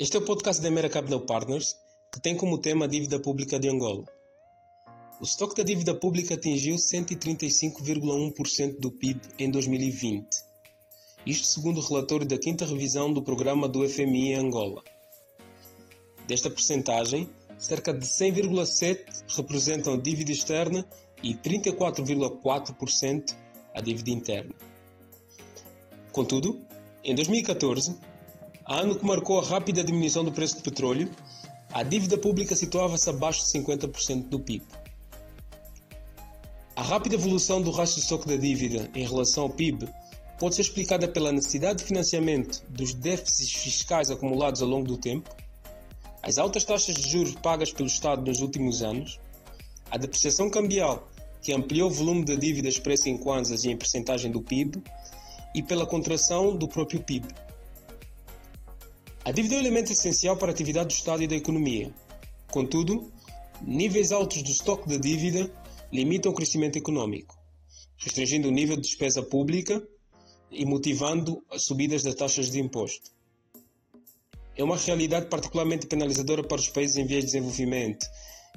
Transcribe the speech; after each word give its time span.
Este 0.00 0.16
é 0.16 0.20
o 0.20 0.24
podcast 0.24 0.62
da 0.62 0.70
Mera 0.70 0.88
Capital 0.88 1.22
Partners, 1.22 1.76
que 2.12 2.20
tem 2.20 2.36
como 2.36 2.58
tema 2.58 2.84
a 2.84 2.88
dívida 2.88 3.18
pública 3.18 3.58
de 3.58 3.68
Angola. 3.68 4.04
O 5.20 5.24
estoque 5.24 5.56
da 5.56 5.64
dívida 5.64 5.92
pública 5.92 6.34
atingiu 6.34 6.76
135,1% 6.76 8.78
do 8.78 8.92
PIB 8.92 9.20
em 9.40 9.50
2020. 9.50 10.28
Isto 11.26 11.48
segundo 11.48 11.80
o 11.80 11.84
relatório 11.84 12.24
da 12.24 12.38
quinta 12.38 12.64
revisão 12.64 13.12
do 13.12 13.24
programa 13.24 13.68
do 13.68 13.88
FMI 13.88 14.34
em 14.34 14.36
Angola. 14.36 14.84
Desta 16.28 16.48
percentagem, 16.48 17.28
cerca 17.58 17.92
de 17.92 18.06
100,7% 18.06 19.36
representam 19.36 19.94
a 19.94 19.96
dívida 19.96 20.30
externa 20.30 20.88
e 21.24 21.34
34,4% 21.34 23.34
a 23.74 23.80
dívida 23.80 24.10
interna. 24.10 24.54
Contudo, 26.12 26.64
em 27.02 27.16
2014, 27.16 27.98
ano 28.76 28.96
que 28.96 29.04
marcou 29.04 29.40
a 29.40 29.44
rápida 29.44 29.82
diminuição 29.82 30.22
do 30.22 30.30
preço 30.30 30.56
do 30.56 30.62
petróleo, 30.62 31.10
a 31.72 31.82
dívida 31.82 32.18
pública 32.18 32.54
situava-se 32.54 33.08
abaixo 33.08 33.44
de 33.44 33.58
50% 33.60 34.28
do 34.28 34.38
PIB. 34.38 34.64
A 36.76 36.82
rápida 36.82 37.14
evolução 37.14 37.62
do 37.62 37.70
rastro 37.70 37.98
de 38.00 38.04
estoque 38.04 38.28
da 38.28 38.36
dívida 38.36 38.88
em 38.94 39.04
relação 39.04 39.44
ao 39.44 39.50
PIB 39.50 39.88
pode 40.38 40.54
ser 40.54 40.62
explicada 40.62 41.08
pela 41.08 41.32
necessidade 41.32 41.78
de 41.78 41.84
financiamento 41.84 42.62
dos 42.68 42.94
déficits 42.94 43.52
fiscais 43.52 44.10
acumulados 44.10 44.62
ao 44.62 44.68
longo 44.68 44.86
do 44.86 44.96
tempo, 44.96 45.34
as 46.22 46.36
altas 46.36 46.62
taxas 46.62 46.94
de 46.94 47.08
juros 47.08 47.34
pagas 47.36 47.72
pelo 47.72 47.88
Estado 47.88 48.24
nos 48.24 48.40
últimos 48.40 48.82
anos, 48.82 49.18
a 49.90 49.96
depreciação 49.96 50.50
cambial 50.50 51.08
que 51.40 51.52
ampliou 51.52 51.90
o 51.90 51.92
volume 51.92 52.24
de 52.24 52.36
dívidas 52.36 52.74
expressa 52.74 53.08
em 53.08 53.16
kwanzas 53.16 53.64
e 53.64 53.70
em 53.70 53.76
percentagem 53.76 54.30
do 54.30 54.42
PIB 54.42 54.82
e 55.54 55.62
pela 55.62 55.86
contração 55.86 56.54
do 56.54 56.68
próprio 56.68 57.02
PIB. 57.02 57.26
A 59.28 59.30
dívida 59.30 59.56
é 59.56 59.58
um 59.58 59.60
elemento 59.60 59.92
essencial 59.92 60.38
para 60.38 60.50
a 60.50 60.54
atividade 60.54 60.88
do 60.88 60.96
Estado 60.96 61.22
e 61.22 61.26
da 61.26 61.36
economia. 61.36 61.92
Contudo, 62.50 63.12
níveis 63.60 64.10
altos 64.10 64.42
do 64.42 64.50
estoque 64.50 64.88
de 64.88 64.98
dívida 64.98 65.52
limitam 65.92 66.32
o 66.32 66.34
crescimento 66.34 66.78
econômico, 66.78 67.38
restringindo 67.98 68.48
o 68.48 68.50
nível 68.50 68.76
de 68.76 68.80
despesa 68.80 69.22
pública 69.22 69.86
e 70.50 70.64
motivando 70.64 71.44
as 71.50 71.64
subidas 71.64 72.02
das 72.02 72.14
taxas 72.14 72.50
de 72.50 72.58
imposto. 72.58 73.10
É 74.56 74.64
uma 74.64 74.78
realidade 74.78 75.26
particularmente 75.26 75.86
penalizadora 75.86 76.42
para 76.42 76.56
os 76.56 76.70
países 76.70 76.96
em 76.96 77.04
vias 77.04 77.20
de 77.20 77.26
desenvolvimento, 77.26 78.06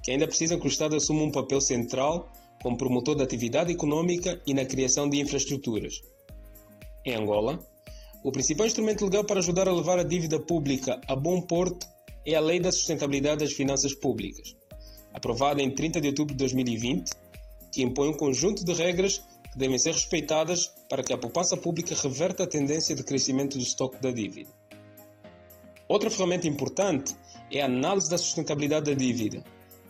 que 0.05 0.11
ainda 0.11 0.25
precisam 0.25 0.57
que 0.57 0.67
o 0.67 0.69
Estado 0.69 0.95
assuma 0.95 1.23
um 1.23 1.31
papel 1.31 1.59
central 1.59 2.31
como 2.63 2.77
promotor 2.77 3.15
da 3.15 3.25
atividade 3.25 3.73
econômica 3.73 4.41
e 4.47 4.53
na 4.53 4.63
criação 4.63 5.09
de 5.09 5.19
infraestruturas. 5.19 6.01
Em 7.05 7.13
Angola, 7.13 7.59
o 8.23 8.31
principal 8.31 8.67
instrumento 8.67 9.03
legal 9.03 9.23
para 9.23 9.39
ajudar 9.39 9.67
a 9.67 9.73
levar 9.73 9.97
a 9.97 10.03
dívida 10.03 10.39
pública 10.39 11.01
a 11.07 11.15
bom 11.15 11.41
porto 11.41 11.87
é 12.23 12.35
a 12.35 12.39
Lei 12.39 12.59
da 12.59 12.71
Sustentabilidade 12.71 13.43
das 13.43 13.53
Finanças 13.53 13.95
Públicas, 13.95 14.55
aprovada 15.11 15.59
em 15.61 15.71
30 15.71 15.99
de 15.99 16.09
outubro 16.09 16.35
de 16.35 16.37
2020, 16.37 17.09
que 17.71 17.81
impõe 17.81 18.09
um 18.09 18.13
conjunto 18.13 18.63
de 18.63 18.73
regras 18.73 19.23
que 19.51 19.57
devem 19.57 19.79
ser 19.79 19.93
respeitadas 19.93 20.71
para 20.87 21.01
que 21.01 21.11
a 21.11 21.17
poupança 21.17 21.57
pública 21.57 21.95
reverta 21.95 22.43
a 22.43 22.47
tendência 22.47 22.95
de 22.95 23.03
crescimento 23.03 23.57
do 23.57 23.63
estoque 23.63 23.99
da 23.99 24.11
dívida. 24.11 24.51
Outra 25.87 26.11
ferramenta 26.11 26.47
importante 26.47 27.15
é 27.51 27.61
a 27.61 27.65
análise 27.65 28.07
da 28.07 28.19
sustentabilidade 28.19 28.85
da 28.85 28.93
dívida, 28.93 29.43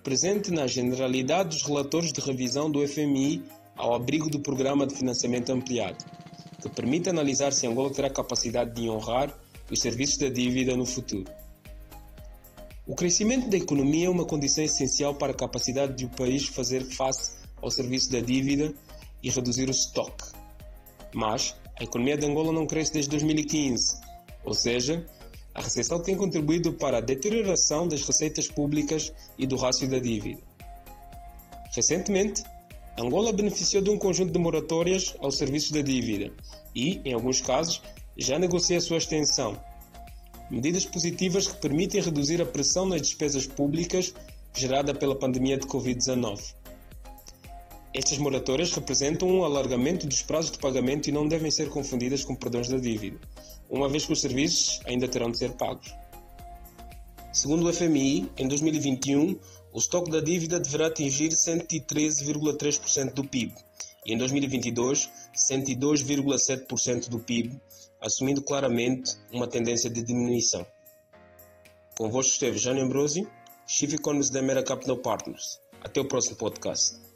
presente 0.04 0.52
na 0.52 0.68
generalidade 0.68 1.50
dos 1.50 1.64
relatórios 1.64 2.14
de 2.14 2.22
revisão 2.22 2.72
do 2.72 2.88
FMI 2.88 3.44
ao 3.76 3.94
abrigo 3.94 4.30
do 4.30 4.40
Programa 4.40 4.88
de 4.88 4.96
Financiamento 4.96 5.52
Ampliado 5.52 6.21
que 6.62 6.70
permite 6.70 7.10
analisar 7.10 7.52
se 7.52 7.66
Angola 7.66 7.92
terá 7.92 8.10
capacidade 8.10 8.74
de 8.74 8.90
honrar 8.90 9.36
os 9.70 9.80
serviços 9.80 10.18
da 10.18 10.30
dívida 10.30 10.76
no 10.76 10.86
futuro. 10.86 11.32
O 12.86 12.96
crescimento 12.96 13.50
da 13.50 13.58
economia 13.58 14.08
é 14.08 14.10
uma 14.10 14.26
condição 14.26 14.64
essencial 14.64 15.16
para 15.16 15.32
a 15.32 15.36
capacidade 15.36 15.94
de 15.96 16.06
o 16.06 16.10
país 16.10 16.48
fazer 16.48 16.84
face 16.84 17.38
ao 17.62 17.72
serviço 17.72 18.12
da 18.12 18.20
dívida 18.20 18.74
e 19.24 19.30
reduzir 19.30 19.68
o 19.68 19.72
estoque. 19.72 20.32
Mas 21.14 21.56
a 21.80 21.84
economia 21.84 22.18
de 22.18 22.26
Angola 22.26 22.52
não 22.52 22.66
cresce 22.66 22.94
desde 22.94 23.12
2015, 23.12 24.00
ou 24.44 24.54
seja, 24.54 25.06
a 25.54 25.62
recessão 25.62 26.02
tem 26.02 26.16
contribuído 26.16 26.74
para 26.74 26.98
a 26.98 27.02
deterioração 27.02 27.88
das 27.88 28.04
receitas 28.04 28.48
públicas 28.48 29.12
e 29.38 29.46
do 29.46 29.58
rácio 29.58 29.88
da 29.88 30.00
dívida. 30.00 30.42
Recentemente, 31.74 32.44
Angola 32.98 33.32
beneficiou 33.32 33.82
de 33.82 33.90
um 33.90 33.98
conjunto 33.98 34.34
de 34.34 34.40
moratórias 34.40 35.16
ao 35.20 35.32
serviço 35.32 35.74
da 35.74 35.82
dívida 35.82 36.32
e, 36.76 37.02
em 37.06 37.14
alguns 37.14 37.42
casos, 37.42 37.82
já 38.18 38.38
negocia 38.38 38.78
a 38.78 38.82
sua 38.82 38.98
extensão. 38.98 39.58
Medidas 40.50 40.86
positivas 40.86 41.48
que 41.48 41.56
permitem 41.56 42.02
reduzir 42.02 42.42
a 42.42 42.46
pressão 42.46 42.86
nas 42.86 43.02
despesas 43.02 43.48
públicas 43.48 44.14
gerada 44.54 44.94
pela 44.94 45.16
pandemia 45.16 45.58
de 45.58 45.66
Covid-19. 45.66 46.54
Estas 47.94 48.18
moratórias 48.18 48.72
representam 48.72 49.30
um 49.30 49.44
alargamento 49.44 50.08
dos 50.08 50.22
prazos 50.22 50.52
de 50.52 50.60
pagamento 50.60 51.08
e 51.08 51.12
não 51.12 51.28
devem 51.28 51.52
ser 51.52 51.70
confundidas 51.70 52.24
com 52.24 52.36
perdões 52.36 52.68
da 52.68 52.78
dívida, 52.78 53.20
uma 53.70 53.90
vez 53.90 54.06
que 54.06 54.14
os 54.14 54.22
serviços 54.22 54.80
ainda 54.86 55.08
terão 55.08 55.32
de 55.32 55.38
ser 55.38 55.52
pagos. 55.54 55.94
Segundo 57.34 57.68
o 57.68 57.74
FMI, 57.74 58.30
em 58.38 58.48
2021, 58.48 59.38
o 59.74 59.78
estoque 59.78 60.12
da 60.12 60.20
dívida 60.20 60.60
deverá 60.60 60.88
atingir 60.88 61.30
113,3% 61.30 63.14
do 63.14 63.24
PIB 63.24 63.54
e 64.06 64.14
em 64.14 64.18
2022 64.18 65.10
102,7% 65.36 67.10
do 67.10 67.20
PIB, 67.20 67.60
assumindo 68.02 68.42
claramente 68.42 69.16
uma 69.32 69.48
tendência 69.48 69.90
de 69.90 70.04
diminuição. 70.04 70.66
Convosco 71.98 72.34
esteve 72.34 72.58
Jânio 72.58 72.84
Ambrosio, 72.84 73.30
Chief 73.68 73.94
Economist 73.94 74.34
da 74.34 74.42
Mera 74.42 74.64
Capital 74.64 74.98
Partners. 74.98 75.60
Até 75.84 76.02
o 76.02 76.08
próximo 76.08 76.36
podcast. 76.36 77.11